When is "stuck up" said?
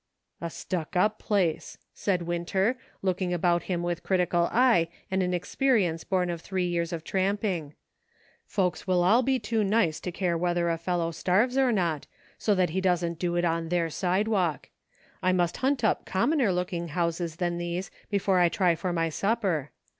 0.49-1.19